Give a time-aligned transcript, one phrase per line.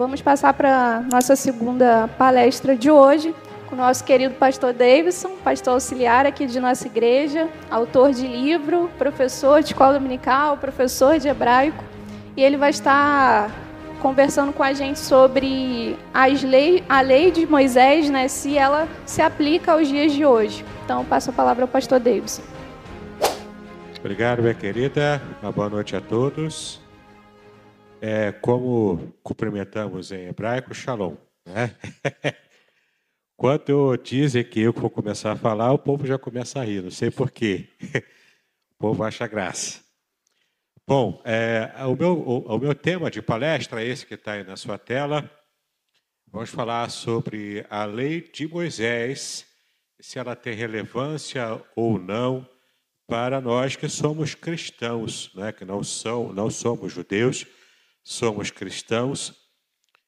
[0.00, 3.34] vamos passar para nossa segunda palestra de hoje,
[3.66, 8.90] com o nosso querido pastor Davidson, pastor auxiliar aqui de nossa igreja, autor de livro,
[8.96, 11.84] professor de escola dominical, professor de hebraico,
[12.34, 13.50] e ele vai estar
[14.00, 19.20] conversando com a gente sobre as lei, a lei de Moisés, né, se ela se
[19.20, 20.64] aplica aos dias de hoje.
[20.82, 22.42] Então, passo a palavra ao pastor Davidson.
[23.98, 25.20] Obrigado, minha querida.
[25.42, 26.80] Uma boa noite a todos.
[28.00, 31.16] É, como cumprimentamos em hebraico, shalom.
[31.44, 31.76] Né?
[33.36, 36.90] Quando dizem que eu vou começar a falar, o povo já começa a rir, não
[36.90, 37.68] sei porquê.
[38.72, 39.84] O povo acha graça.
[40.86, 44.42] Bom, é, o, meu, o, o, meu tema de palestra é esse que está aí
[44.42, 45.30] na sua tela.
[46.26, 49.46] Vamos falar sobre a lei de Moisés,
[50.00, 52.48] se ela tem relevância ou não
[53.06, 55.52] para nós que somos cristãos, né?
[55.52, 57.46] que não, são, não somos judeus,
[58.10, 59.32] somos cristãos.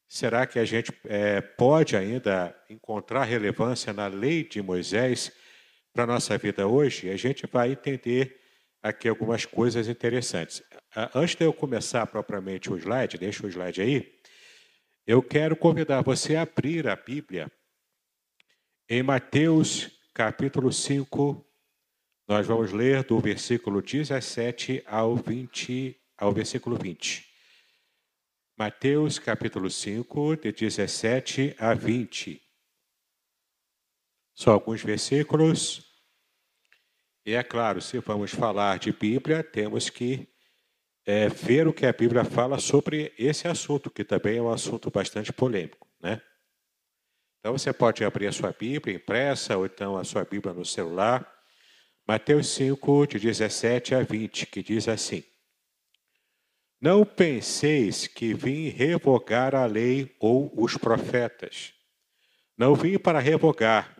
[0.08, 5.30] Será que a gente é, pode ainda encontrar relevância na lei de Moisés
[5.92, 7.08] para a nossa vida hoje?
[7.10, 8.40] A gente vai entender
[8.82, 10.64] aqui algumas coisas interessantes.
[11.14, 14.12] Antes de eu começar propriamente o slide, deixa o slide aí,
[15.06, 17.50] eu quero convidar você a abrir a Bíblia
[18.88, 21.46] em Mateus capítulo 5.
[22.26, 27.31] Nós vamos ler do versículo 17 ao 20, ao versículo 20.
[28.56, 32.40] Mateus capítulo 5, de 17 a 20.
[34.34, 35.90] Só alguns versículos.
[37.24, 40.28] E é claro, se vamos falar de Bíblia, temos que
[41.06, 44.90] é, ver o que a Bíblia fala sobre esse assunto, que também é um assunto
[44.90, 46.20] bastante polêmico, né?
[47.40, 51.26] Então você pode abrir a sua Bíblia impressa ou então a sua Bíblia no celular.
[52.06, 55.24] Mateus 5, de 17 a 20, que diz assim:
[56.82, 61.72] Não penseis que vim revogar a lei ou os profetas.
[62.58, 63.96] Não vim para revogar,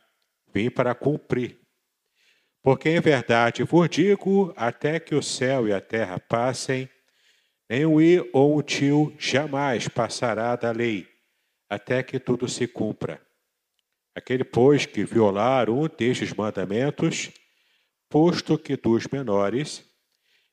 [0.53, 1.61] vim para cumprir.
[2.61, 6.91] Porque em verdade vos digo, até que o céu e a terra passem,
[7.71, 11.07] nem o i ou o tio jamais passará da lei,
[11.71, 13.25] até que tudo se cumpra.
[14.13, 17.31] Aquele, pois, que violar um destes mandamentos,
[18.09, 19.89] posto que dos menores,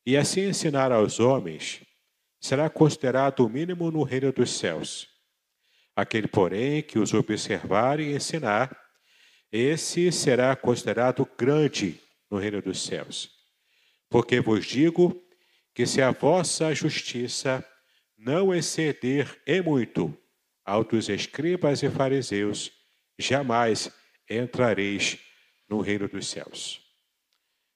[0.06, 1.89] e assim ensinar aos homens,
[2.40, 5.08] será considerado o mínimo no reino dos céus.
[5.96, 8.76] Aquele, porém, que os observar e ensinar,
[9.52, 12.00] esse será considerado grande
[12.30, 13.30] no reino dos céus.
[14.10, 15.22] Porque vos digo
[15.74, 17.66] que se a vossa justiça
[18.18, 20.16] não exceder em muito
[20.64, 22.72] ao dos escribas e fariseus,
[23.18, 23.92] jamais
[24.30, 25.18] entrareis
[25.68, 26.82] no reino dos céus.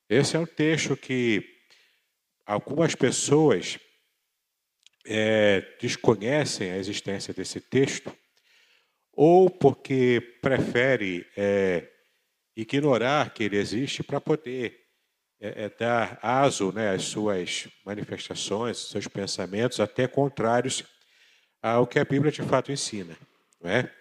[0.09, 1.43] Esse é um texto que
[2.45, 3.79] algumas pessoas
[5.05, 8.15] é, desconhecem a existência desse texto
[9.11, 11.87] ou porque prefere é,
[12.55, 14.79] ignorar que ele existe para poder
[15.39, 20.83] é, é, dar aso né, às suas manifestações, seus pensamentos, até contrários
[21.61, 23.15] ao que a Bíblia de fato ensina.
[23.61, 23.91] Não é?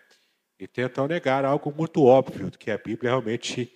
[0.58, 3.72] E tentam negar algo muito óbvio que a Bíblia realmente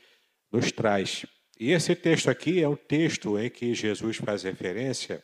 [0.53, 1.27] nos traz.
[1.59, 5.23] E esse texto aqui é um texto em que Jesus faz referência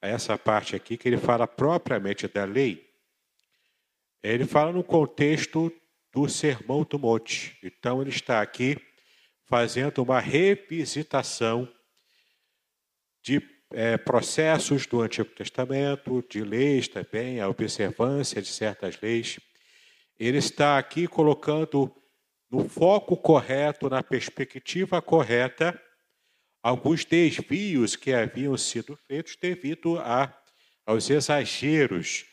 [0.00, 2.88] essa parte aqui, que ele fala propriamente da lei,
[4.22, 5.72] ele fala no contexto
[6.12, 7.56] do Sermão do Monte.
[7.62, 8.76] Então, ele está aqui
[9.46, 11.68] fazendo uma revisitação
[13.22, 13.40] de
[13.72, 19.38] é, processos do Antigo Testamento, de leis também, a observância de certas leis.
[20.18, 21.94] Ele está aqui colocando
[22.50, 25.80] no foco correto, na perspectiva correta,
[26.62, 30.32] alguns desvios que haviam sido feitos devido a,
[30.86, 32.26] aos exageros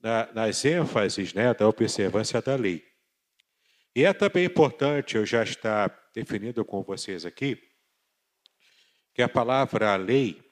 [0.00, 2.84] na, nas ênfases né, da observância da lei.
[3.96, 7.60] E é também importante eu já estar definindo com vocês aqui
[9.14, 10.42] que a palavra lei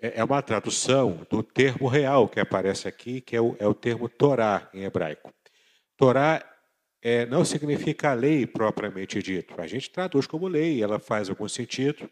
[0.00, 3.74] é, é uma tradução do termo real que aparece aqui, que é o, é o
[3.74, 5.32] termo Torá em hebraico.
[5.96, 6.42] Torá
[7.02, 9.60] é, não significa lei propriamente dito.
[9.60, 12.10] A gente traduz como lei, ela faz algum sentido,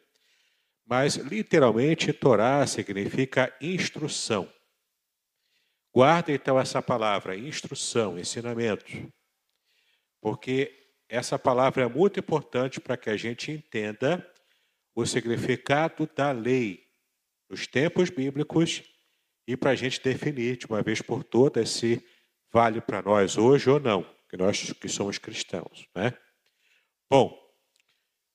[0.87, 4.51] mas literalmente Torá significa instrução.
[5.95, 8.85] Guarda então essa palavra, instrução, ensinamento,
[10.21, 10.75] porque
[11.09, 14.27] essa palavra é muito importante para que a gente entenda
[14.95, 16.87] o significado da lei
[17.49, 18.83] nos tempos bíblicos
[19.47, 22.05] e para a gente definir de uma vez por todas se
[22.53, 25.89] vale para nós hoje ou não, que nós que somos cristãos.
[25.95, 26.13] Né?
[27.11, 27.37] Bom,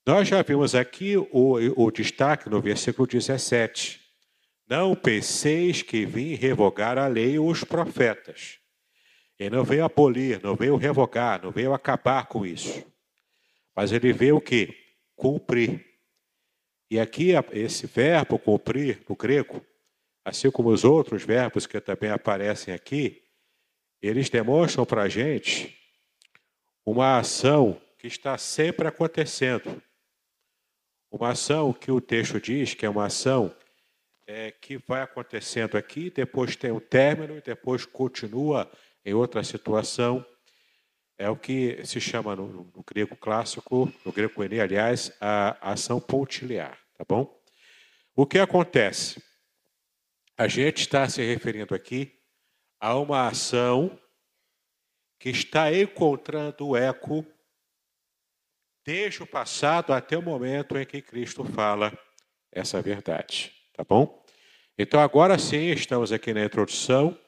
[0.06, 1.28] nós já vimos aqui o,
[1.76, 4.00] o destaque no versículo 17.
[4.68, 8.58] Não penseis que vim revogar a lei ou os profetas.
[9.38, 12.84] Ele não veio abolir, não veio revogar, não veio acabar com isso.
[13.74, 14.74] Mas ele veio o quê?
[15.16, 15.84] Cumprir.
[16.90, 19.64] E aqui esse verbo cumprir no grego,
[20.24, 23.22] assim como os outros verbos que também aparecem aqui,
[24.02, 25.76] eles demonstram para a gente
[26.84, 29.82] uma ação que está sempre acontecendo.
[31.10, 33.54] Uma ação que o texto diz que é uma ação
[34.26, 38.70] é, que vai acontecendo aqui, depois tem um término e depois continua
[39.04, 40.24] em outra situação.
[41.16, 46.00] É o que se chama no, no grego clássico, no grego Enem, aliás, a ação
[46.00, 47.40] pontilhar, tá bom?
[48.16, 49.22] O que acontece?
[50.36, 52.12] A gente está se referindo aqui
[52.80, 53.98] a uma ação
[55.18, 57.24] que está encontrando eco
[58.84, 61.96] desde o passado até o momento em que Cristo fala
[62.52, 64.22] essa verdade, tá bom?
[64.78, 67.18] Então agora sim, estamos aqui na introdução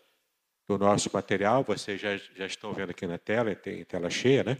[0.68, 4.58] do nosso material, vocês já, já estão vendo aqui na tela, tem tela cheia, né?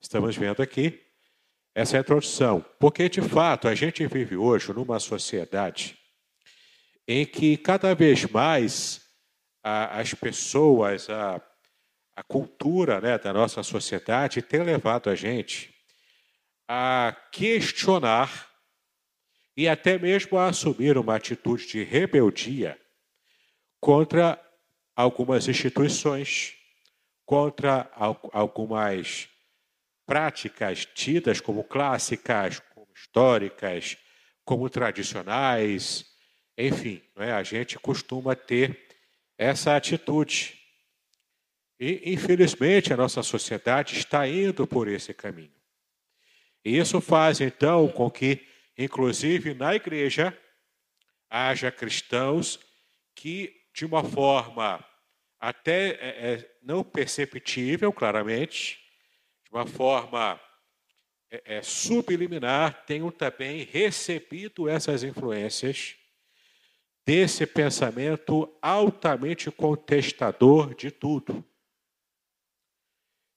[0.00, 1.00] Estamos vendo aqui
[1.74, 5.98] essa introdução, porque de fato a gente vive hoje numa sociedade
[7.06, 9.02] em que cada vez mais
[9.62, 11.40] a, as pessoas, a,
[12.14, 15.74] a cultura né, da nossa sociedade tem levado a gente
[16.68, 18.50] a questionar
[19.56, 22.78] e até mesmo a assumir uma atitude de rebeldia
[23.80, 24.40] contra
[24.94, 26.54] algumas instituições,
[27.24, 27.90] contra
[28.32, 29.28] algumas
[30.06, 33.96] práticas tidas como clássicas, como históricas,
[34.44, 36.04] como tradicionais,
[36.56, 37.32] enfim, é?
[37.32, 38.88] a gente costuma ter
[39.38, 40.61] essa atitude.
[41.84, 45.50] E, infelizmente, a nossa sociedade está indo por esse caminho.
[46.64, 48.46] E isso faz, então, com que,
[48.78, 50.38] inclusive na igreja,
[51.28, 52.60] haja cristãos
[53.16, 54.78] que, de uma forma
[55.40, 58.78] até é, é, não perceptível, claramente,
[59.44, 60.40] de uma forma
[61.32, 65.96] é, é, subliminar, tenham também recebido essas influências
[67.04, 71.44] desse pensamento altamente contestador de tudo.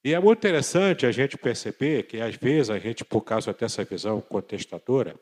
[0.06, 3.84] E é muito interessante a gente perceber que, às vezes, a gente, por causa dessa
[3.84, 5.19] visão contestadora,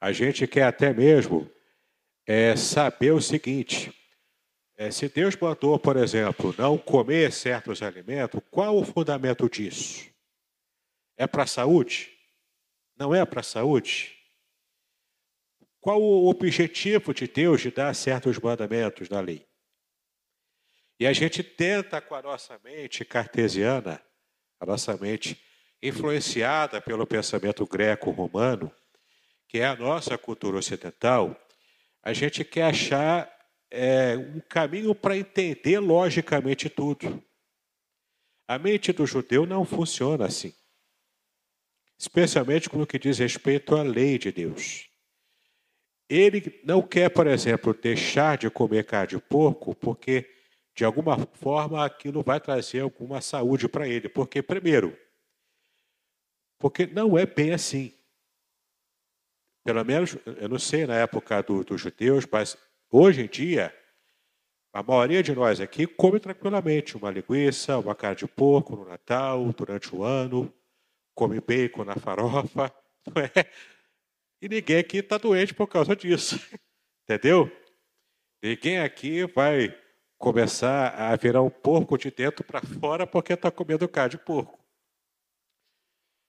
[0.00, 1.46] a gente quer até mesmo
[2.26, 3.92] é, saber o seguinte:
[4.78, 10.10] é, se Deus mandou, por exemplo, não comer certos alimentos, qual o fundamento disso?
[11.14, 12.10] É para a saúde?
[12.96, 14.16] Não é para a saúde?
[15.82, 19.46] Qual o objetivo de Deus de dar certos mandamentos na lei?
[21.02, 24.00] E a gente tenta, com a nossa mente cartesiana,
[24.60, 25.36] a nossa mente
[25.82, 28.72] influenciada pelo pensamento greco-romano,
[29.48, 31.36] que é a nossa cultura ocidental,
[32.04, 33.28] a gente quer achar
[33.68, 37.20] é, um caminho para entender logicamente tudo.
[38.46, 40.54] A mente do judeu não funciona assim,
[41.98, 44.88] especialmente no que diz respeito à lei de Deus.
[46.08, 50.41] Ele não quer, por exemplo, deixar de comer carne de porco, porque
[50.74, 54.08] de alguma forma aquilo vai trazer alguma saúde para ele.
[54.08, 54.96] Porque, primeiro,
[56.58, 57.92] porque não é bem assim.
[59.64, 62.56] Pelo menos, eu não sei na época do, dos judeus, mas
[62.90, 63.74] hoje em dia,
[64.72, 69.52] a maioria de nós aqui come tranquilamente uma linguiça, uma carne de porco no Natal,
[69.52, 70.52] durante o ano,
[71.14, 72.74] come bacon na farofa,
[73.06, 73.50] não é?
[74.40, 76.40] E ninguém aqui está doente por causa disso.
[77.04, 77.50] Entendeu?
[78.42, 79.81] Ninguém aqui vai
[80.22, 84.56] começar a virar um porco de dentro para fora porque está comendo carne de porco.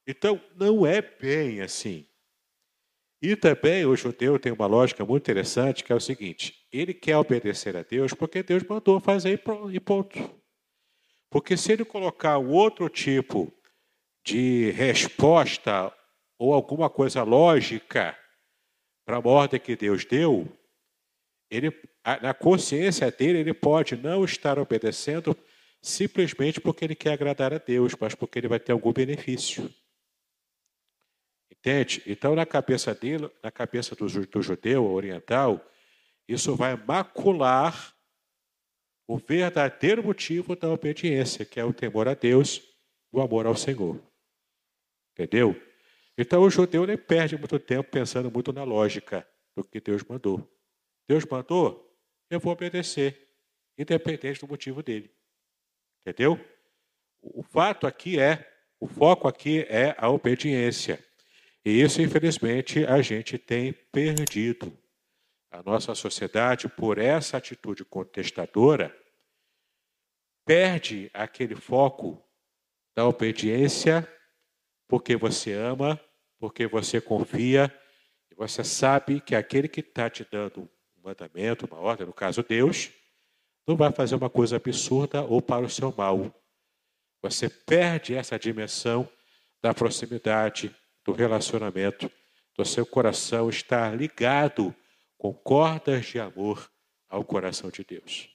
[0.08, 2.08] Então, não é bem assim.
[3.22, 7.18] E também o judeu tem uma lógica muito interessante que é o seguinte: ele quer
[7.18, 9.40] obedecer a Deus porque Deus mandou fazer
[9.72, 10.42] e ponto.
[11.30, 13.54] Porque se ele colocar um outro tipo
[14.26, 15.96] de resposta
[16.40, 18.18] ou alguma coisa lógica
[19.06, 20.52] para a ordem que Deus deu,
[21.56, 21.72] ele,
[22.22, 25.38] na consciência dele, ele pode não estar obedecendo
[25.82, 29.72] simplesmente porque ele quer agradar a Deus, mas porque ele vai ter algum benefício.
[31.52, 32.02] Entende?
[32.08, 35.64] Então, na cabeça dele, na cabeça do, do judeu oriental,
[36.28, 37.94] isso vai macular
[39.08, 42.62] o verdadeiro motivo da obediência, que é o temor a Deus,
[43.12, 44.02] o amor ao Senhor.
[45.12, 45.56] Entendeu?
[46.18, 50.50] Então o judeu nem perde muito tempo pensando muito na lógica do que Deus mandou.
[51.08, 51.96] Deus mandou,
[52.30, 53.30] eu vou obedecer,
[53.78, 55.14] independente do motivo dele.
[56.02, 56.40] Entendeu?
[57.22, 61.04] O fato aqui é, o foco aqui é a obediência.
[61.64, 64.78] E isso, infelizmente, a gente tem perdido.
[65.50, 68.94] A nossa sociedade, por essa atitude contestadora,
[70.46, 72.22] perde aquele foco
[72.96, 74.08] da obediência
[74.88, 76.00] porque você ama,
[76.38, 77.74] porque você confia
[78.30, 80.70] e você sabe que aquele que está te dando
[81.04, 82.90] um mandamento, uma ordem, no caso Deus,
[83.68, 86.34] não vai fazer uma coisa absurda ou para o seu mal.
[87.22, 89.08] Você perde essa dimensão
[89.62, 90.74] da proximidade,
[91.06, 92.10] do relacionamento,
[92.56, 94.74] do seu coração estar ligado
[95.18, 96.70] com cordas de amor
[97.10, 98.30] ao coração de Deus.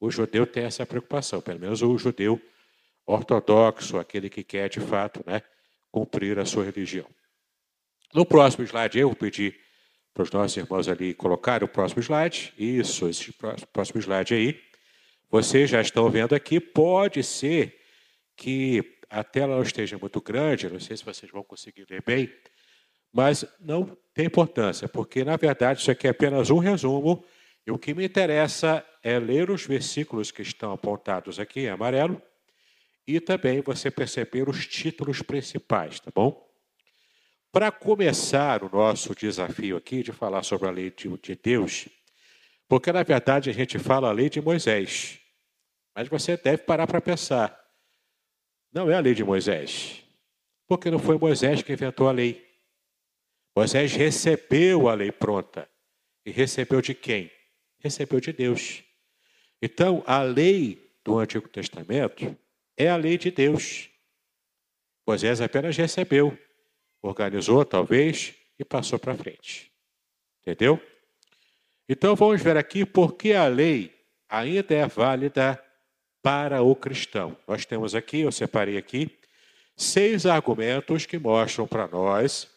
[0.00, 2.40] O judeu tem essa preocupação, pelo menos o judeu
[3.06, 5.42] ortodoxo, aquele que quer de fato né,
[5.90, 7.06] cumprir a sua religião.
[8.14, 9.58] No próximo slide, eu vou pedir
[10.12, 12.52] para os nossos irmãos ali colocarem o próximo slide.
[12.58, 13.32] Isso, esse
[13.72, 14.60] próximo slide aí.
[15.30, 17.78] Vocês já estão vendo aqui, pode ser
[18.36, 22.32] que a tela não esteja muito grande, não sei se vocês vão conseguir ler bem,
[23.12, 27.24] mas não tem importância, porque na verdade isso aqui é apenas um resumo,
[27.66, 32.20] e o que me interessa é ler os versículos que estão apontados aqui em amarelo
[33.06, 36.47] e também você perceber os títulos principais, tá bom?
[37.50, 41.88] Para começar o nosso desafio aqui de falar sobre a lei de Deus,
[42.68, 45.18] porque na verdade a gente fala a lei de Moisés,
[45.94, 47.58] mas você deve parar para pensar.
[48.72, 50.04] Não é a lei de Moisés,
[50.66, 52.46] porque não foi Moisés que inventou a lei.
[53.56, 55.68] Moisés recebeu a lei pronta.
[56.24, 57.30] E recebeu de quem?
[57.78, 58.84] Recebeu de Deus.
[59.62, 62.36] Então, a lei do Antigo Testamento
[62.76, 63.88] é a lei de Deus.
[65.06, 66.38] Moisés apenas recebeu,
[67.02, 69.72] organizou talvez e passou para frente.
[70.40, 70.80] Entendeu?
[71.88, 73.94] Então vamos ver aqui por que a lei
[74.28, 75.62] ainda é válida
[76.22, 77.36] para o cristão.
[77.46, 79.18] Nós temos aqui, eu separei aqui,
[79.76, 82.48] seis argumentos que mostram para nós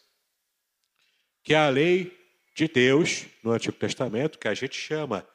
[1.42, 2.16] que a lei
[2.54, 5.26] de Deus no Antigo Testamento, que a gente chama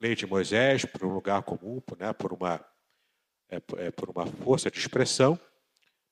[0.00, 2.64] lei de Moisés, por um lugar comum, né, por, uma,
[3.50, 5.38] é, é, por uma força de expressão,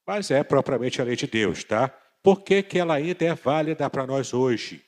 [0.06, 1.94] mas é propriamente a lei de Deus, tá?
[2.22, 4.84] Por que, que ela ainda é válida para nós hoje?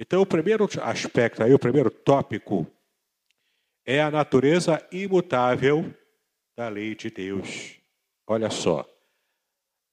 [0.00, 2.66] Então, o primeiro aspecto aí, o primeiro tópico,
[3.84, 5.94] é a natureza imutável
[6.56, 7.76] da lei de Deus.
[8.26, 8.86] Olha só.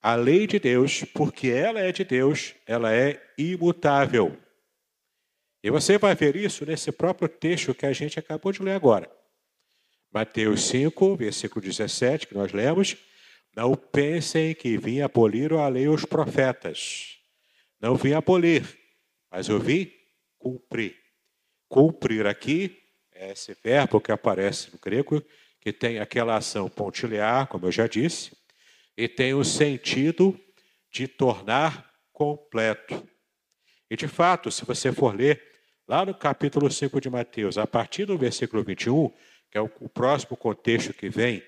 [0.01, 4.37] A lei de Deus, porque ela é de Deus, ela é imutável.
[5.63, 9.09] E você vai ver isso nesse próprio texto que a gente acabou de ler agora.
[10.13, 12.95] Mateus 5, versículo 17, que nós lemos.
[13.55, 17.19] Não pensem que vim abolir a lei os profetas.
[17.79, 18.63] Não vim abolir,
[19.31, 19.89] mas eu vim
[20.37, 20.97] cumprir.
[21.69, 22.77] Cumprir aqui
[23.13, 25.23] é esse verbo que aparece no grego,
[25.61, 28.35] que tem aquela ação pontilhar, como eu já disse,
[28.97, 30.37] e tem o sentido
[30.91, 33.07] de tornar completo.
[33.89, 35.41] E de fato, se você for ler
[35.87, 39.09] lá no capítulo 5 de Mateus, a partir do versículo 21,
[39.49, 41.41] que é o, o próximo contexto que vem,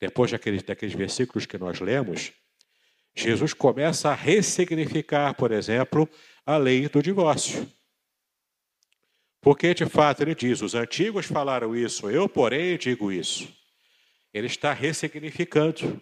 [0.00, 2.32] depois daqueles, daqueles versículos que nós lemos,
[3.14, 6.08] Jesus começa a ressignificar, por exemplo,
[6.46, 7.70] a lei do divórcio.
[9.40, 13.52] Porque, de fato, ele diz: os antigos falaram isso, eu, porém, digo isso.
[14.32, 16.00] Ele está ressignificando.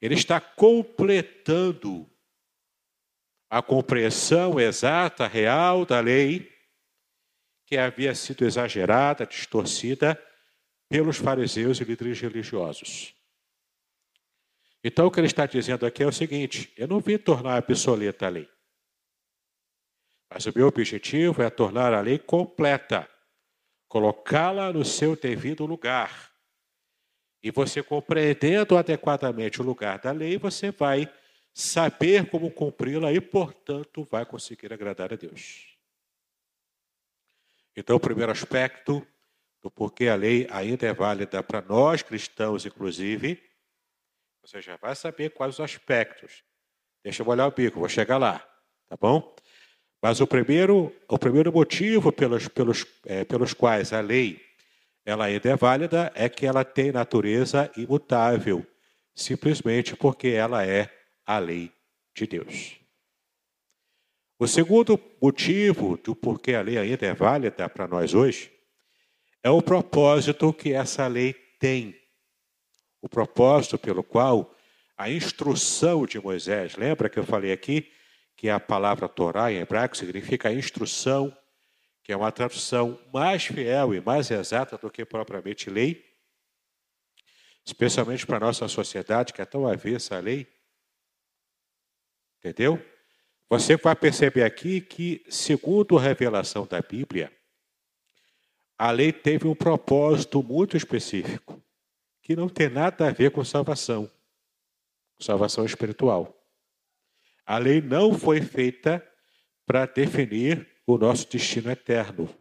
[0.00, 2.10] Ele está completando
[3.48, 6.50] a compreensão exata, real da lei,
[7.66, 10.20] que havia sido exagerada, distorcida
[10.88, 13.14] pelos fariseus e líderes religiosos.
[14.82, 18.26] Então, o que ele está dizendo aqui é o seguinte: eu não vim tornar obsoleta
[18.26, 18.48] a lei.
[20.32, 23.08] Mas o meu objetivo é tornar a lei completa,
[23.88, 26.30] colocá-la no seu devido lugar.
[27.42, 31.12] E você compreendendo adequadamente o lugar da lei, você vai
[31.52, 35.76] saber como cumpri-la e, portanto, vai conseguir agradar a Deus.
[37.76, 39.04] Então, o primeiro aspecto
[39.60, 43.42] do porquê a lei ainda é válida para nós cristãos, inclusive,
[44.50, 46.42] você já vai saber quais os aspectos.
[47.04, 48.40] Deixa eu olhar o bico, vou chegar lá,
[48.88, 49.34] tá bom?
[50.02, 54.44] Mas o primeiro, o primeiro motivo pelos, pelos, é, pelos quais a lei
[55.04, 58.66] ela ainda é válida é que ela tem natureza imutável,
[59.14, 60.90] simplesmente porque ela é
[61.24, 61.72] a lei
[62.14, 62.76] de Deus.
[64.36, 68.50] O segundo motivo do porquê a lei ainda é válida para nós hoje
[69.44, 71.99] é o propósito que essa lei tem.
[73.00, 74.54] O propósito pelo qual
[74.96, 77.90] a instrução de Moisés, lembra que eu falei aqui
[78.36, 81.36] que a palavra Torá em hebraico significa instrução,
[82.02, 86.04] que é uma tradução mais fiel e mais exata do que propriamente lei,
[87.64, 90.46] especialmente para a nossa sociedade que é tão avessa à lei.
[92.38, 92.82] Entendeu?
[93.48, 97.30] Você vai perceber aqui que, segundo a revelação da Bíblia,
[98.78, 101.62] a lei teve um propósito muito específico,
[102.30, 104.08] que não tem nada a ver com salvação,
[105.18, 106.40] salvação espiritual.
[107.44, 109.04] A lei não foi feita
[109.66, 112.32] para definir o nosso destino eterno.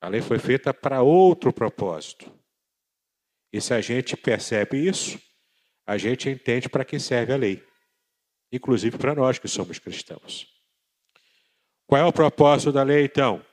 [0.00, 2.32] A lei foi feita para outro propósito.
[3.52, 5.20] E se a gente percebe isso,
[5.84, 7.66] a gente entende para que serve a lei,
[8.52, 10.46] inclusive para nós que somos cristãos.
[11.88, 13.44] Qual é o propósito da lei, então?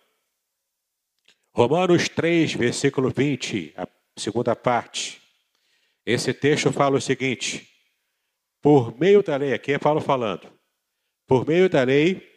[1.55, 5.22] Romanos 3, versículo 20, a segunda parte.
[6.05, 7.69] Esse texto fala o seguinte:
[8.61, 10.51] por meio da lei, aqui é Paulo falando,
[11.27, 12.31] por meio da lei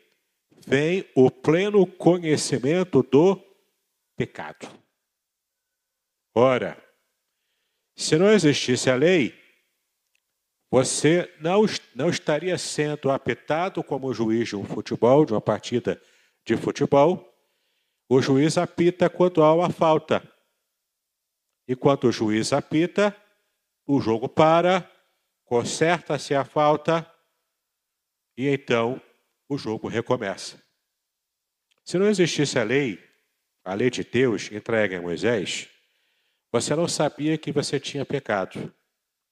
[0.67, 3.41] vem o pleno conhecimento do
[4.17, 4.69] pecado.
[6.35, 6.83] Ora,
[7.95, 9.35] se não existisse a lei,
[10.71, 16.01] você não, não estaria sendo apitado como juiz de um futebol, de uma partida
[16.45, 17.33] de futebol.
[18.09, 20.23] O juiz apita quando há uma falta.
[21.67, 23.17] E quando o juiz apita,
[23.87, 24.91] o jogo para,
[25.45, 27.11] conserta-se a falta
[28.37, 29.01] e então
[29.49, 30.61] o jogo recomeça.
[31.85, 33.03] Se não existisse a lei,
[33.65, 35.69] a lei de Deus entregue a Moisés,
[36.51, 38.75] você não sabia que você tinha pecado.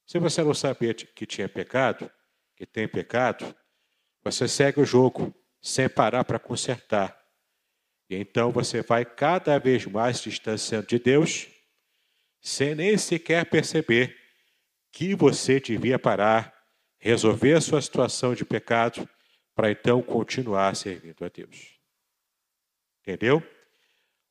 [0.05, 2.09] Se você não sabia que tinha pecado,
[2.55, 3.55] que tem pecado,
[4.23, 7.19] você segue o jogo sem parar para consertar.
[8.09, 11.47] E então você vai cada vez mais distanciando de Deus,
[12.39, 14.24] sem nem sequer perceber
[14.95, 16.53] que você devia parar,
[16.97, 19.07] resolver sua situação de pecado,
[19.53, 21.77] para então continuar servindo a Deus.
[23.01, 23.43] Entendeu?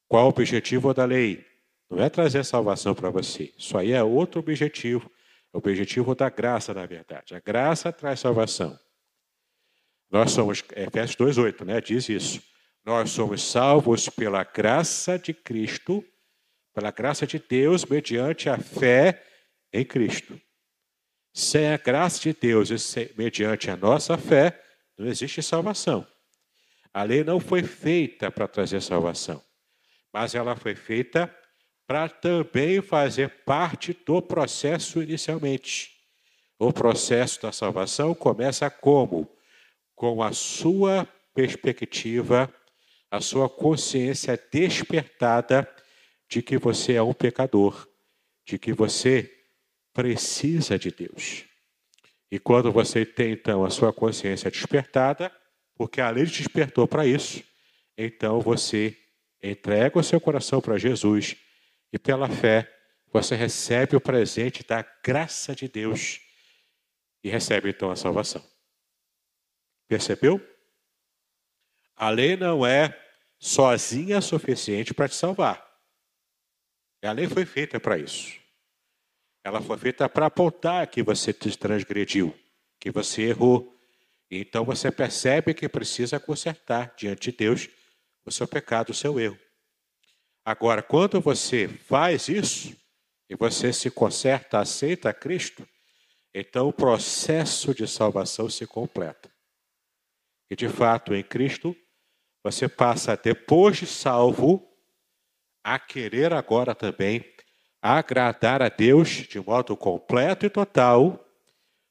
[0.09, 1.47] Qual o objetivo da lei?
[1.89, 3.55] Não é trazer salvação para você.
[3.57, 5.11] Isso aí é outro objetivo
[5.55, 7.33] o objetivo da graça, na verdade.
[7.35, 8.77] A graça traz salvação.
[10.11, 11.81] Nós somos, Efésios 2,8, né?
[11.81, 12.43] Diz isso.
[12.85, 16.05] Nós somos salvos pela graça de Cristo,
[16.75, 19.25] pela graça de Deus, mediante a fé
[19.73, 20.39] em Cristo.
[21.37, 24.63] Sem a graça de Deus e mediante a nossa fé,
[24.97, 26.07] não existe salvação.
[26.93, 29.43] A lei não foi feita para trazer salvação,
[30.13, 31.29] mas ela foi feita
[31.89, 35.91] para também fazer parte do processo inicialmente.
[36.57, 39.29] O processo da salvação começa como?
[39.97, 42.49] Com a sua perspectiva,
[43.11, 45.69] a sua consciência despertada
[46.29, 47.89] de que você é um pecador,
[48.47, 49.34] de que você
[49.95, 51.45] precisa de Deus.
[52.31, 55.33] E quando você tem então a sua consciência despertada,
[55.77, 57.43] porque a lei te despertou para isso,
[57.97, 58.99] então você
[59.43, 61.37] entrega o seu coração para Jesus
[61.93, 62.71] e pela fé,
[63.13, 66.21] você recebe o presente da graça de Deus
[67.23, 68.45] e recebe então a salvação.
[69.87, 70.41] Percebeu?
[71.95, 73.01] A lei não é
[73.39, 75.65] sozinha suficiente para te salvar.
[77.05, 78.44] A lei foi feita para isso.
[79.45, 82.35] Ela foi feita para apontar que você transgrediu,
[82.81, 83.77] que você errou.
[84.31, 87.69] Então você percebe que precisa consertar diante de Deus
[88.25, 89.39] o seu pecado, o seu erro.
[90.43, 92.75] Agora, quando você faz isso,
[93.29, 95.67] e você se conserta, aceita Cristo,
[96.33, 99.31] então o processo de salvação se completa.
[100.51, 101.75] E de fato, em Cristo,
[102.43, 104.71] você passa, depois de salvo,
[105.63, 107.34] a querer agora também
[107.87, 111.23] agradar a Deus de modo completo e total,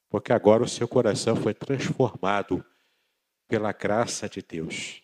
[0.10, 2.65] porque agora o seu coração foi transformado
[3.47, 5.03] pela graça de Deus.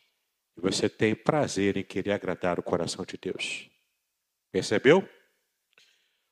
[0.58, 3.70] E você tem prazer em querer agradar o coração de Deus.
[4.52, 5.08] Percebeu?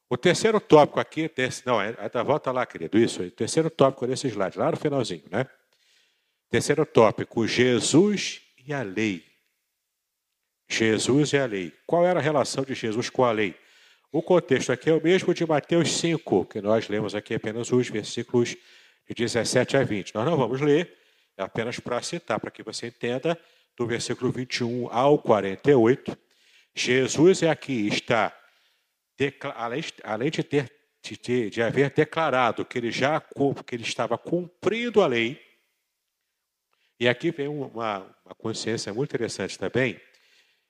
[0.09, 1.29] O terceiro tópico aqui,
[1.63, 5.25] não, é, é volta lá, querido, isso, o terceiro tópico desse slide, lá no finalzinho,
[5.29, 5.45] né?
[6.49, 9.23] Terceiro tópico, Jesus e a lei.
[10.67, 11.71] Jesus e a lei.
[11.85, 13.55] Qual era a relação de Jesus com a lei?
[14.17, 17.87] O contexto aqui é o mesmo de Mateus 5, que nós lemos aqui apenas os
[17.87, 18.57] versículos
[19.07, 20.15] de 17 a 20.
[20.15, 20.91] Nós não vamos ler,
[21.37, 23.39] é apenas para citar, para que você entenda
[23.77, 26.17] do versículo 21 ao 48,
[26.73, 28.35] Jesus é aqui está,
[30.03, 35.05] além de ter de, de haver declarado que ele já que ele estava cumprindo a
[35.05, 35.39] lei,
[36.99, 40.01] e aqui vem uma, uma consciência muito interessante também,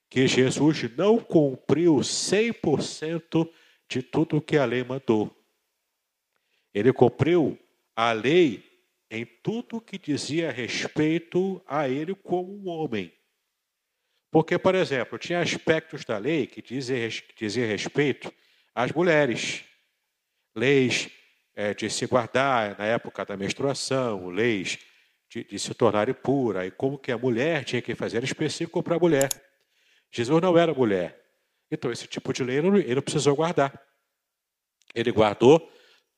[0.10, 3.50] que Jesus não cumpriu 100%
[3.89, 5.36] de tudo o que a lei mandou.
[6.74, 7.58] Ele cumpriu
[7.96, 8.63] a lei
[9.10, 13.12] em tudo que dizia respeito a ele como um homem.
[14.30, 18.32] Porque, por exemplo, tinha aspectos da lei que diziam dizia respeito
[18.76, 19.63] às mulheres.
[20.56, 21.10] Leis
[21.56, 24.78] é, de se guardar na época da menstruação, leis
[25.30, 28.96] de, de, se tornar impura, e como que a mulher tinha que fazer específico para
[28.96, 29.47] a mulher.
[30.12, 31.22] Jesus não era mulher.
[31.72, 33.82] Então, esse tipo de lei ele não precisou guardar.
[34.96, 35.72] Ele guardou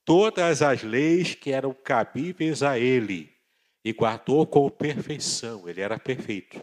[0.06, 3.34] todas as leis que eram cabíveis a ele
[3.84, 6.62] e guardou com perfeição, ele era perfeito.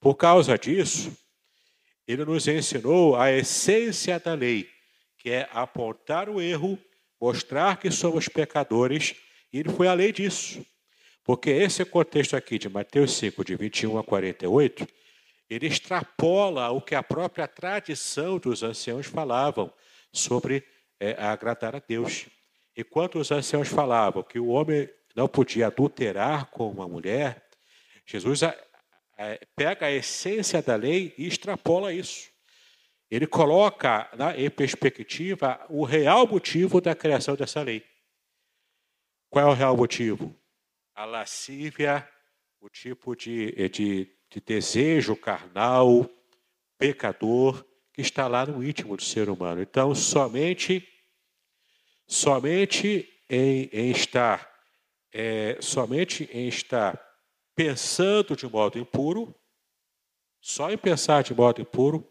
[0.00, 1.16] Por causa disso,
[2.06, 4.68] ele nos ensinou a essência da lei,
[5.18, 6.78] que é apontar o erro,
[7.20, 9.14] mostrar que somos pecadores,
[9.52, 10.64] e ele foi além disso.
[11.24, 14.88] Porque esse contexto aqui de Mateus 5, de 21 a 48,
[15.48, 19.72] ele extrapola o que a própria tradição dos anciãos falavam
[20.12, 20.66] sobre
[21.00, 22.26] é, agradar a Deus.
[22.76, 27.48] Enquanto os anciãos falavam que o homem não podia adulterar com uma mulher,
[28.06, 28.40] Jesus
[29.56, 32.30] pega a essência da lei e extrapola isso.
[33.10, 37.84] Ele coloca em perspectiva o real motivo da criação dessa lei.
[39.30, 40.34] Qual é o real motivo?
[40.94, 42.08] A lascívia,
[42.60, 46.08] o tipo de, de, de desejo carnal,
[46.78, 49.60] pecador, que está lá no íntimo do ser humano.
[49.62, 50.86] Então, somente,
[52.06, 54.48] somente em, em estar
[55.12, 57.00] é, somente em estar
[57.54, 59.34] pensando de modo impuro,
[60.40, 62.08] só em pensar de modo impuro,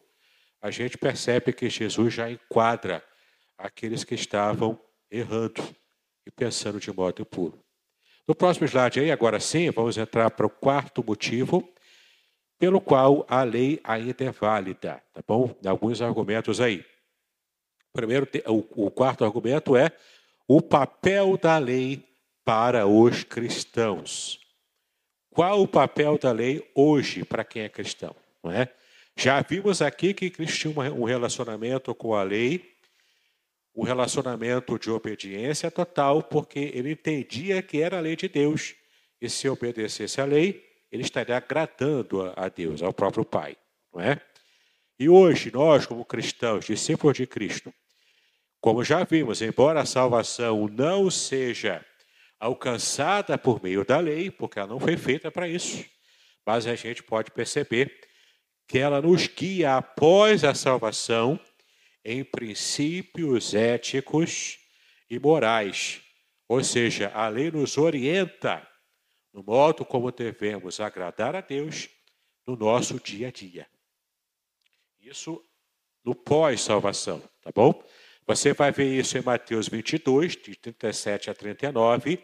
[0.62, 3.03] a gente percebe que Jesus já enquadra
[3.58, 5.63] aqueles que estavam errando
[6.25, 7.63] e pensando de modo impuro.
[8.27, 11.73] No próximo slide aí, agora sim, vamos entrar para o quarto motivo
[12.60, 15.56] pelo qual a lei ainda é válida, tá bom?
[15.65, 16.84] Alguns argumentos aí.
[17.93, 19.91] Primeiro, o, quarto argumento é
[20.48, 22.04] o papel da lei
[22.43, 24.39] para os cristãos.
[25.32, 28.15] Qual o papel da lei hoje para quem é cristão?
[28.43, 28.72] Não é?
[29.15, 32.76] Já vimos aqui que tinha um relacionamento com a lei,
[33.76, 38.76] um relacionamento de obediência total, porque ele entendia que era a lei de Deus.
[39.20, 43.56] E se obedecesse à lei, ele estaria agradando a Deus, ao próprio Pai.
[43.93, 44.21] Não é?
[45.00, 47.73] E hoje, nós, como cristãos, discípulos de Cristo,
[48.60, 51.86] como já vimos, embora a salvação não seja
[52.39, 55.86] alcançada por meio da lei, porque ela não foi feita para isso.
[56.45, 57.93] Mas a gente pode perceber
[58.67, 61.39] que ela nos guia após a salvação
[62.04, 64.58] em princípios éticos
[65.10, 66.02] e morais.
[66.47, 68.67] Ou seja, a lei nos orienta
[69.38, 71.88] no modo como devemos agradar a Deus
[72.43, 73.67] no nosso dia a dia.
[75.00, 75.39] Isso
[76.04, 77.84] no pós-salvação, tá bom?
[78.26, 82.19] Você vai ver isso em Mateus 22, de 37 a 39,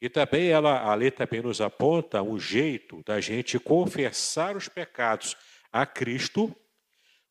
[0.00, 5.36] e também ela, a lei também nos aponta um jeito da gente confessar os pecados
[5.70, 6.52] a Cristo,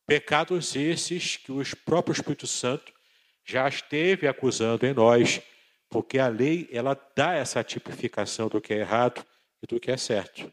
[0.06, 2.90] pecados esses que o próprio Espírito Santo
[3.44, 5.42] já esteve acusando em nós,
[5.90, 9.24] porque a lei ela dá essa tipificação do que é errado
[9.62, 10.52] e do que é certo.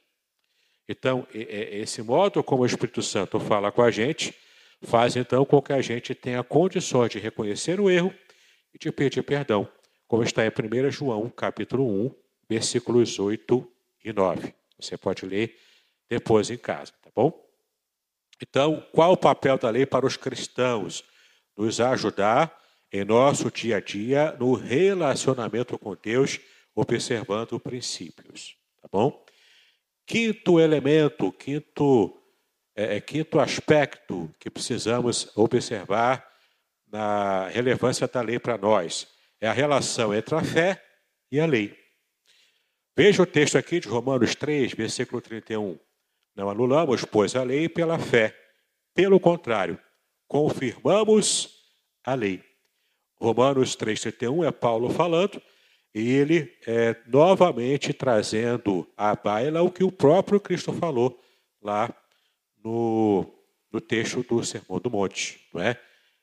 [0.87, 4.33] Então, esse modo como o Espírito Santo fala com a gente
[4.83, 8.13] faz então com que a gente tenha condições de reconhecer o erro
[8.73, 9.67] e de pedir perdão,
[10.07, 12.15] como está em 1 João, capítulo 1,
[12.47, 13.71] versículos 8
[14.03, 14.53] e 9.
[14.79, 15.57] Você pode ler
[16.07, 17.33] depois em casa, tá bom?
[18.41, 21.03] Então, qual o papel da lei para os cristãos?
[21.57, 22.55] Nos ajudar
[22.95, 26.39] em nosso dia a dia no relacionamento com Deus,
[26.73, 29.25] observando princípios, tá bom?
[30.05, 32.17] Quinto elemento, quinto
[32.73, 36.25] é, é, quinto aspecto que precisamos observar
[36.89, 39.07] na relevância da lei para nós
[39.41, 40.81] é a relação entre a fé
[41.29, 41.77] e a lei.
[42.95, 45.77] Veja o texto aqui de Romanos 3, versículo 31.
[46.33, 48.33] Não anulamos, pois, a lei pela fé.
[48.93, 49.77] Pelo contrário,
[50.29, 51.49] confirmamos
[52.01, 52.54] a lei.
[53.19, 55.41] Romanos 3,31 é Paulo falando,
[55.93, 61.17] e ele é novamente trazendo à baila o que o próprio Cristo falou
[61.61, 61.93] lá
[62.63, 63.25] no,
[63.71, 65.79] no texto do Sermão do Monte, não é?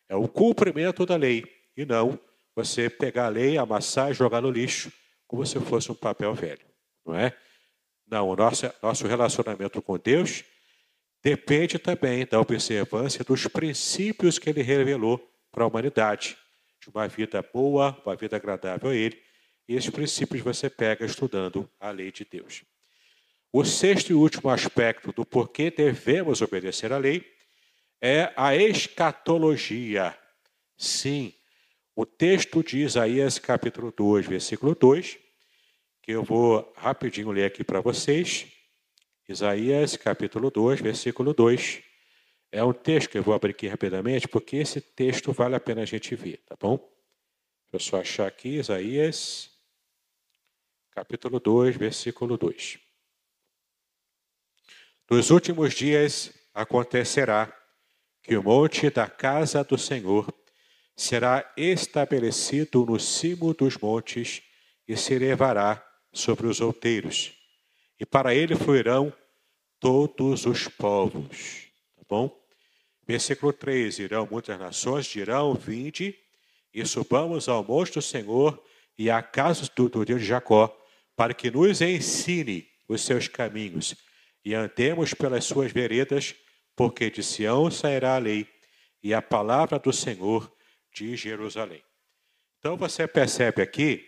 [0.09, 2.19] É o cumprimento da lei e não
[2.55, 4.93] você pegar a lei, amassar e jogar no lixo
[5.27, 6.67] como se fosse um papel velho,
[7.07, 7.35] não é?
[8.07, 10.45] Não, nosso, nosso relacionamento com Deus
[11.23, 15.19] depende também da observância dos princípios que ele revelou
[15.51, 16.37] para a humanidade,
[16.83, 19.23] de uma vida boa, uma vida agradável a ele.
[19.69, 22.65] E esses princípios você pega estudando a lei de Deus.
[23.53, 27.25] O sexto e último aspecto do porquê devemos obedecer à lei
[28.01, 30.19] é a escatologia.
[30.77, 31.33] Sim,
[31.95, 35.19] o texto de Isaías, capítulo 2, versículo 2,
[36.03, 38.49] que eu vou rapidinho ler aqui para vocês.
[39.29, 41.92] Isaías, capítulo 2, versículo 2.
[42.55, 45.81] É um texto que eu vou abrir aqui rapidamente, porque esse texto vale a pena
[45.81, 46.77] a gente ver, tá bom?
[47.73, 49.51] Deixa eu só achar aqui, Isaías,
[50.91, 52.79] capítulo 2, versículo 2.
[55.11, 57.51] Nos últimos dias acontecerá
[58.23, 60.31] que o monte da casa do Senhor
[60.95, 64.43] será estabelecido no cimo dos montes
[64.87, 67.33] e se elevará sobre os outeiros.
[67.99, 69.11] E para ele fluirão
[69.81, 71.69] todos os povos.
[71.97, 72.42] Tá bom?
[73.07, 76.17] Versículo 3: Irão muitas nações, dirão: Vinde
[76.73, 78.63] e subamos ao monte do Senhor
[78.97, 80.75] e à casa do, do Deus de Jacó,
[81.17, 83.95] para que nos ensine os seus caminhos
[84.45, 86.35] e andemos pelas suas veredas,
[86.75, 88.47] porque de Sião sairá a lei
[89.03, 90.53] e a palavra do Senhor
[90.93, 91.83] de Jerusalém.
[92.59, 94.07] Então você percebe aqui,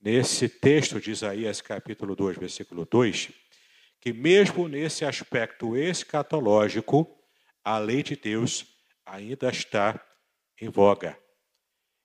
[0.00, 3.30] nesse texto de Isaías, capítulo 2, versículo 2,
[4.00, 7.19] que mesmo nesse aspecto escatológico,
[7.64, 8.66] a lei de Deus
[9.04, 10.00] ainda está
[10.60, 11.18] em voga.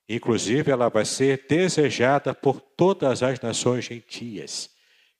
[0.07, 4.69] Inclusive, ela vai ser desejada por todas as nações gentias,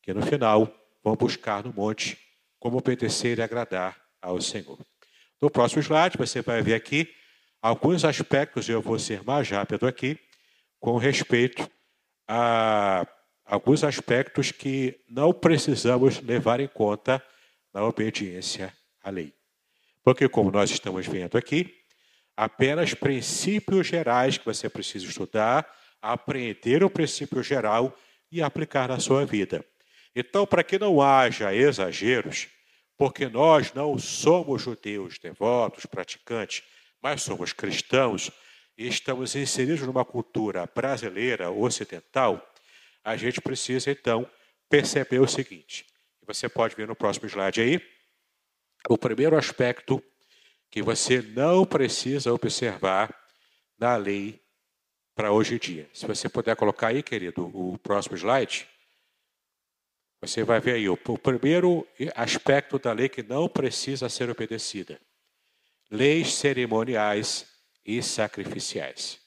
[0.02, 0.71] que no final
[1.04, 2.17] vão buscar no monte
[2.60, 4.80] como obedecer e agradar ao Senhor.
[5.41, 7.13] No próximo slide, você vai ver aqui
[7.62, 10.19] alguns aspectos, eu vou ser mais rápido aqui,
[10.80, 11.69] com respeito
[12.28, 13.08] a
[13.43, 17.24] alguns aspectos que não precisamos levar em conta
[17.74, 19.35] na obediência à lei.
[20.05, 21.75] Porque, como nós estamos vendo aqui,
[22.37, 25.67] apenas princípios gerais que você precisa estudar,
[25.99, 27.97] aprender o princípio geral
[28.31, 29.65] e aplicar na sua vida.
[30.15, 32.47] Então, para que não haja exageros,
[32.95, 36.61] porque nós não somos judeus devotos, praticantes,
[37.01, 38.29] mas somos cristãos
[38.77, 42.47] e estamos inseridos numa cultura brasileira, ocidental,
[43.03, 44.29] a gente precisa então
[44.69, 45.83] perceber o seguinte.
[46.27, 47.94] Você pode ver no próximo slide aí.
[48.88, 50.04] O primeiro aspecto
[50.69, 53.15] que você não precisa observar
[53.78, 54.41] na lei
[55.15, 55.89] para hoje em dia.
[55.93, 58.67] Se você puder colocar aí, querido, o próximo slide,
[60.21, 65.00] você vai ver aí o, o primeiro aspecto da lei que não precisa ser obedecida:
[65.89, 67.48] leis cerimoniais
[67.86, 69.19] e sacrificiais.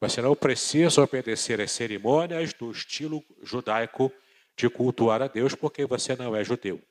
[0.00, 4.12] Você não precisa obedecer às cerimônias do estilo judaico
[4.56, 6.82] de cultuar a Deus, porque você não é judeu.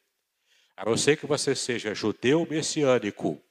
[0.77, 3.41] A não ser que você seja judeu messiânico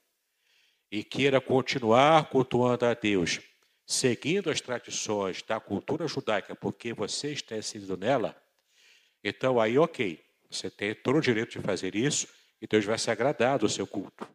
[0.91, 3.41] e queira continuar cultuando a Deus,
[3.87, 8.37] seguindo as tradições da cultura judaica, porque você está inserido nela,
[9.25, 12.29] então aí, ok, você tem todo o direito de fazer isso
[12.61, 14.29] e Deus vai se agradar do seu culto.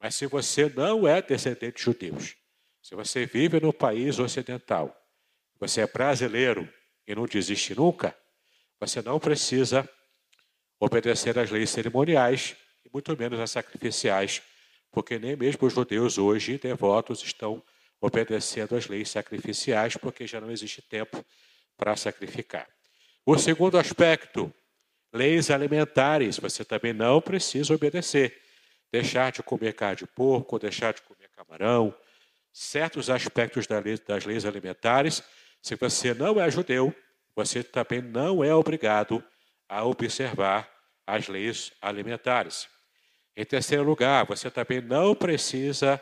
[0.00, 2.36] Mas se você não é descendente de judeus,
[2.80, 4.96] se você vive no país ocidental,
[5.58, 6.72] você é brasileiro
[7.06, 8.16] e não desiste nunca,
[8.78, 9.88] você não precisa
[10.84, 14.42] obedecer às leis cerimoniais e muito menos às sacrificiais
[14.92, 17.62] porque nem mesmo os judeus hoje devotos estão
[18.00, 21.24] obedecendo às leis sacrificiais, porque já não existe tempo
[21.76, 22.68] para sacrificar.
[23.24, 24.52] O segundo aspecto,
[25.12, 28.38] leis alimentares, você também não precisa obedecer.
[28.92, 31.94] Deixar de comer carne de porco, deixar de comer camarão,
[32.52, 35.22] certos aspectos das leis alimentares,
[35.62, 36.94] se você não é judeu,
[37.34, 39.24] você também não é obrigado
[39.66, 40.71] a observar
[41.06, 42.68] as leis alimentares.
[43.36, 46.00] Em terceiro lugar, você também não precisa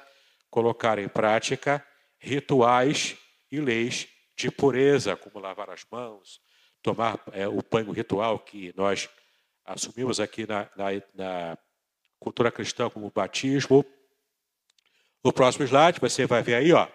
[0.50, 1.84] colocar em prática
[2.18, 3.16] rituais
[3.50, 6.40] e leis de pureza, como lavar as mãos,
[6.82, 9.08] tomar é, o banho ritual que nós
[9.64, 11.58] assumimos aqui na, na, na
[12.18, 13.84] cultura cristã como batismo.
[15.22, 16.88] No próximo slide, você vai ver aí, ó.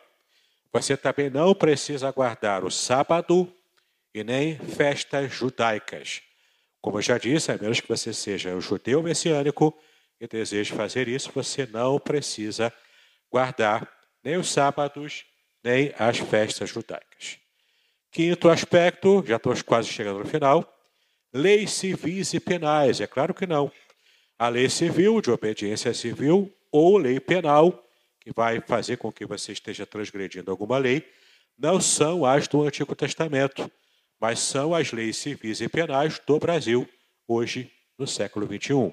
[0.74, 3.54] Você também não precisa guardar o sábado
[4.14, 6.22] e nem festas judaicas.
[6.86, 9.76] Como eu já disse, a menos que você seja um judeu messiânico,
[10.22, 12.72] e deseja fazer isso, você não precisa
[13.28, 13.92] guardar
[14.24, 15.26] nem os sábados,
[15.64, 17.40] nem as festas judaicas.
[18.12, 20.78] Quinto aspecto, já estou quase chegando no final,
[21.34, 23.02] leis civis e penais.
[23.02, 23.72] É claro que não.
[24.38, 27.84] A lei civil, de obediência civil, ou lei penal,
[28.20, 31.04] que vai fazer com que você esteja transgredindo alguma lei,
[31.58, 33.72] não são as do Antigo Testamento,
[34.26, 36.90] mas são as leis civis e penais do Brasil,
[37.28, 38.92] hoje, no século XXI.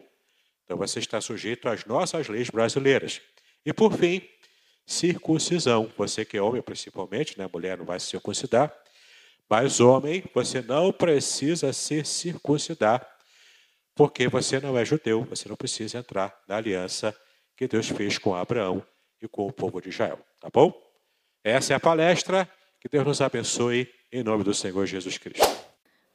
[0.62, 3.22] Então você está sujeito às nossas leis brasileiras.
[3.64, 4.20] E por fim,
[4.84, 5.90] circuncisão.
[5.96, 7.48] Você que é homem principalmente, né?
[7.50, 8.70] mulher não vai se circuncidar.
[9.48, 13.02] Mas homem, você não precisa se circuncidar,
[13.94, 17.18] porque você não é judeu, você não precisa entrar na aliança
[17.56, 18.86] que Deus fez com Abraão
[19.18, 20.18] e com o povo de Israel.
[20.38, 20.78] Tá bom?
[21.42, 22.46] Essa é a palestra.
[22.78, 25.62] Que Deus nos abençoe em nome do Senhor Jesus Cristo.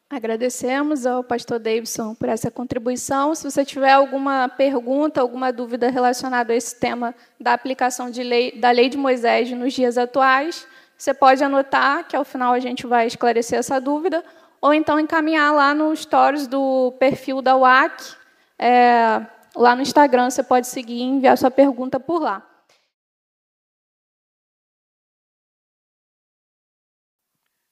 [0.10, 3.36] Agradecemos ao pastor Davidson por essa contribuição.
[3.36, 8.72] Se você tiver alguma pergunta, alguma dúvida relacionada a esse tema da aplicação lei, da
[8.72, 10.66] lei de Moisés nos dias atuais,
[10.98, 14.24] você pode anotar, que ao final a gente vai esclarecer essa dúvida,
[14.62, 18.16] ou então encaminhar lá nos stories do perfil da UAC.
[18.58, 19.22] É,
[19.56, 22.48] lá no Instagram você pode seguir e enviar sua pergunta por lá.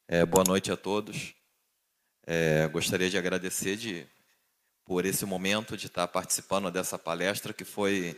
[0.07, 1.33] É, boa noite a todos.
[2.27, 4.07] É, gostaria de agradecer de,
[4.85, 8.15] por esse momento de estar participando dessa palestra que foi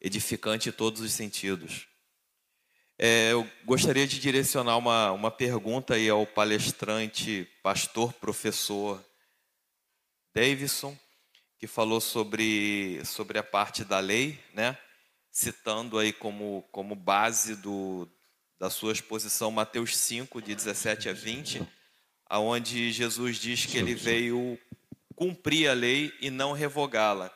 [0.00, 1.88] edificante em todos os sentidos.
[2.96, 9.04] É, eu gostaria de direcionar uma, uma pergunta aí ao palestrante, pastor, professor
[10.32, 10.96] Davidson,
[11.58, 14.78] que falou sobre, sobre a parte da lei, né?
[15.32, 18.08] citando aí como, como base do,
[18.58, 21.66] da sua exposição Mateus 5, de 17 a 20,
[22.26, 24.58] aonde Jesus diz que ele veio
[25.14, 27.32] cumprir a lei e não revogá-la.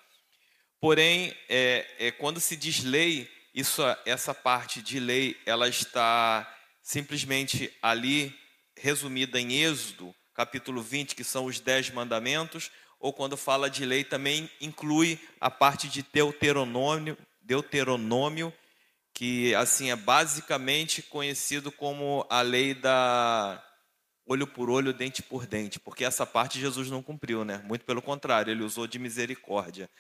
[0.81, 6.48] Porém, é, é, quando se diz lei, isso, essa parte de lei, ela está
[6.83, 8.35] simplesmente ali
[8.76, 14.04] resumida em Êxodo, capítulo 20, que são os dez mandamentos, ou quando fala de lei
[14.04, 18.52] também inclui a parte de Deuteronômio, Deuteronômio,
[19.18, 23.61] que assim é basicamente conhecido como a lei da
[24.24, 27.61] olho por olho, dente por dente, porque essa parte Jesus não cumpriu, né?
[27.64, 29.90] Muito pelo contrário, ele usou de misericórdia.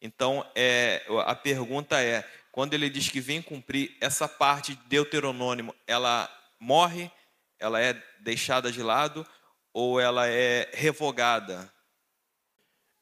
[0.00, 5.74] Então, é, a pergunta é, quando ele diz que vem cumprir essa parte de Deuteronômio,
[5.86, 6.26] ela
[6.58, 7.10] morre,
[7.58, 9.26] ela é deixada de lado
[9.70, 11.70] ou ela é revogada?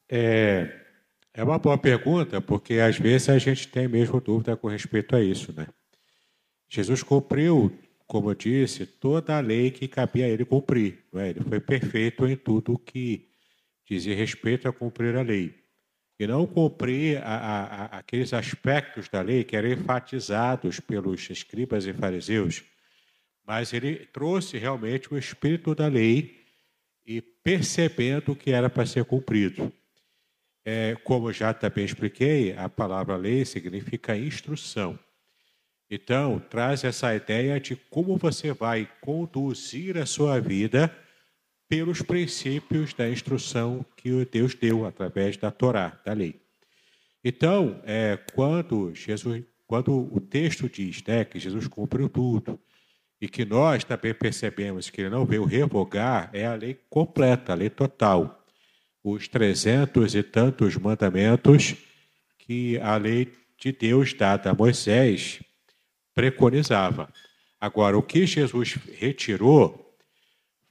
[0.09, 0.85] É,
[1.33, 5.21] é uma boa pergunta, porque às vezes a gente tem mesmo dúvida com respeito a
[5.21, 5.67] isso, né?
[6.69, 7.71] Jesus cumpriu,
[8.07, 11.03] como eu disse, toda a lei que cabia a ele cumprir.
[11.15, 11.29] É?
[11.29, 13.29] Ele foi perfeito em tudo que
[13.85, 15.53] dizia respeito a cumprir a lei.
[16.19, 21.85] E não cumprir a, a, a, aqueles aspectos da lei que eram enfatizados pelos escribas
[21.85, 22.63] e fariseus,
[23.45, 26.39] mas ele trouxe realmente o espírito da lei
[27.05, 29.73] e percebendo que era para ser cumprido.
[30.63, 34.97] É, como já também expliquei, a palavra lei significa instrução.
[35.89, 40.95] Então, traz essa ideia de como você vai conduzir a sua vida
[41.67, 46.41] pelos princípios da instrução que Deus deu através da Torá, da lei.
[47.23, 52.59] Então, é, quando Jesus, quando o texto diz né, que Jesus cumpriu tudo
[53.19, 57.55] e que nós também percebemos que ele não veio revogar, é a lei completa, a
[57.55, 58.40] lei total
[59.03, 61.75] os trezentos e tantos mandamentos
[62.37, 65.39] que a lei de Deus dada a Moisés
[66.13, 67.11] preconizava.
[67.59, 69.95] Agora, o que Jesus retirou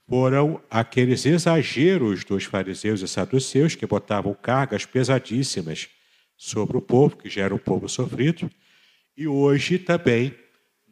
[0.07, 5.87] foram aqueles exageros dos fariseus e saduceus que botavam cargas pesadíssimas
[6.35, 8.51] sobre o povo, que já era um povo sofrido,
[9.15, 10.35] e hoje também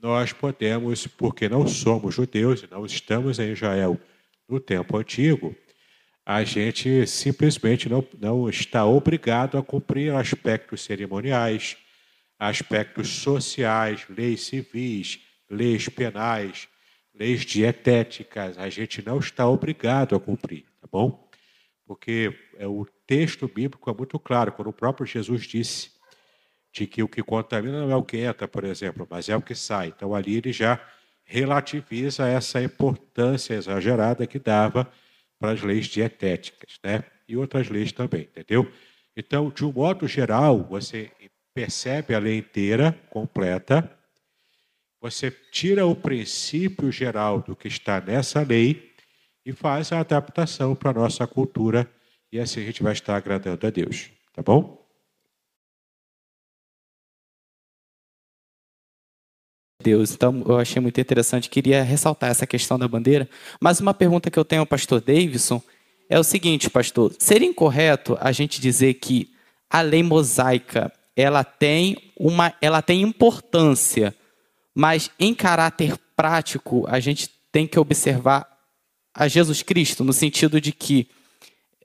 [0.01, 3.99] nós podemos, porque não somos judeus e não estamos em Israel
[4.47, 5.53] no tempo antigo,
[6.31, 11.75] a gente simplesmente não, não está obrigado a cumprir aspectos cerimoniais,
[12.37, 16.67] aspectos sociais, leis civis, leis penais,
[17.15, 18.59] leis dietéticas.
[18.59, 21.27] A gente não está obrigado a cumprir, tá bom?
[21.83, 25.93] Porque é, o texto bíblico é muito claro, quando o próprio Jesus disse
[26.71, 29.41] de que o que contamina não é o que entra, por exemplo, mas é o
[29.41, 29.87] que sai.
[29.87, 30.79] Então ali ele já
[31.23, 34.87] relativiza essa importância exagerada que dava
[35.39, 37.03] para as leis dietéticas, né?
[37.27, 38.71] E outras leis também, entendeu?
[39.15, 41.09] Então, de um modo geral, você
[41.53, 43.89] percebe a lei inteira, completa,
[45.01, 48.93] você tira o princípio geral do que está nessa lei
[49.45, 51.89] e faz a adaptação para a nossa cultura,
[52.31, 54.78] e assim a gente vai estar agradando a Deus, tá bom?
[59.81, 60.11] Deus.
[60.11, 63.29] Então, eu achei muito interessante, queria ressaltar essa questão da bandeira.
[63.61, 65.61] Mas uma pergunta que eu tenho ao pastor Davidson
[66.09, 69.31] é o seguinte, pastor: seria incorreto a gente dizer que
[69.69, 74.13] a lei mosaica ela tem uma, ela tem importância,
[74.75, 78.47] mas em caráter prático a gente tem que observar
[79.13, 81.07] a Jesus Cristo no sentido de que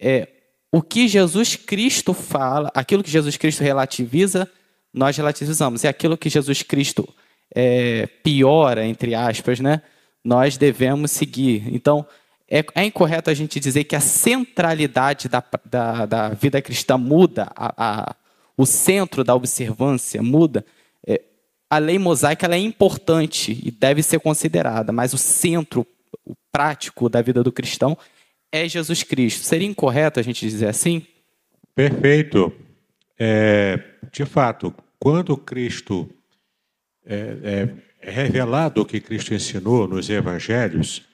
[0.01, 0.29] é,
[0.73, 4.51] o que Jesus Cristo fala, aquilo que Jesus Cristo relativiza,
[4.93, 7.09] nós relativizamos, e aquilo que Jesus Cristo
[7.55, 9.83] é, piora, entre aspas, né,
[10.23, 11.65] nós devemos seguir.
[11.73, 12.07] Então,
[12.49, 17.51] é, é, incorreto a gente dizer que a centralidade da, da, da vida cristã muda,
[17.57, 18.17] a, a,
[18.57, 20.65] o centro da observância muda.
[21.07, 21.21] É,
[21.69, 25.87] a lei mosaica é importante e deve ser considerada, mas o centro
[26.25, 27.97] o prático da vida do cristão
[28.53, 29.45] é Jesus Cristo.
[29.45, 31.05] Seria incorreto a gente dizer assim?
[31.75, 32.53] Perfeito.
[33.19, 33.81] É,
[34.13, 36.09] de fato, quando Cristo
[37.07, 37.69] é,
[38.01, 41.07] é, revelado o que Cristo ensinou nos evangelhos,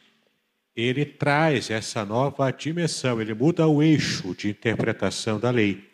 [0.75, 5.85] ele traz essa nova dimensão, ele muda o eixo de interpretação da lei.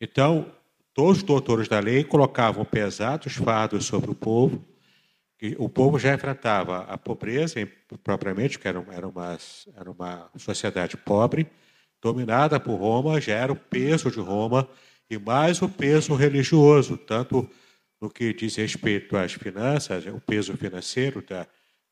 [0.00, 0.52] Então,
[0.92, 4.64] todos os doutores da lei colocavam pesados fardos sobre o povo,
[5.58, 7.68] o povo já enfrentava a pobreza
[8.02, 8.94] propriamente, que era, uma,
[9.76, 11.46] era uma sociedade pobre,
[12.00, 14.68] dominada por Roma, já era o peso de Roma
[15.10, 17.48] e mais o peso religioso, tanto
[18.00, 21.46] no que diz respeito às finanças, o peso financeiro da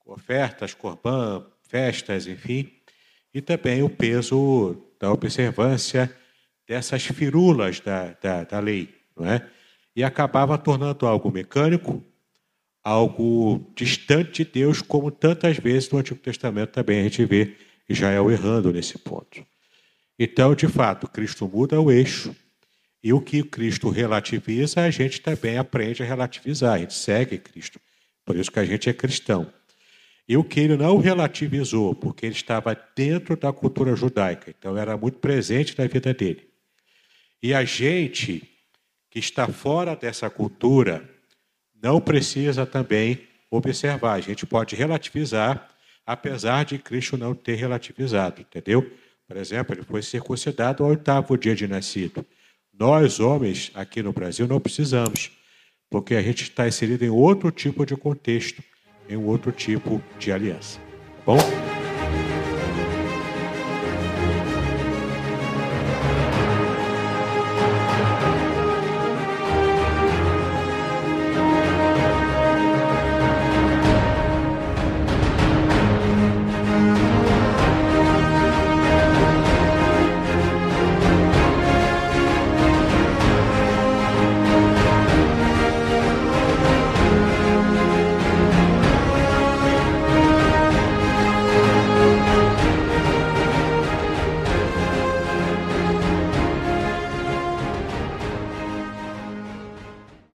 [0.04, 2.70] ofertas, corbã, festas, enfim,
[3.32, 6.14] e também o peso da observância
[6.66, 9.48] dessas firulas da, da, da lei, não é?
[9.94, 12.02] E acabava tornando algo mecânico,
[12.82, 17.56] algo distante de Deus, como tantas vezes no Antigo Testamento também a gente vê
[17.88, 19.44] Israel errando nesse ponto.
[20.18, 22.34] Então, de fato, Cristo muda o eixo,
[23.02, 27.80] e o que Cristo relativiza, a gente também aprende a relativizar, a gente segue Cristo.
[28.24, 29.52] Por isso que a gente é cristão.
[30.28, 34.96] E o que ele não relativizou, porque ele estava dentro da cultura judaica, então era
[34.96, 36.48] muito presente na vida dele.
[37.42, 38.48] E a gente
[39.10, 41.06] que está fora dessa cultura
[41.82, 44.14] não precisa também observar.
[44.14, 45.68] A gente pode relativizar,
[46.06, 48.90] apesar de Cristo não ter relativizado, entendeu?
[49.26, 52.24] Por exemplo, ele foi circuncidado ao oitavo dia de nascido.
[52.78, 55.30] Nós, homens, aqui no Brasil, não precisamos,
[55.90, 58.62] porque a gente está inserido em outro tipo de contexto,
[59.08, 60.80] em outro tipo de aliança.
[61.24, 61.71] Tá bom?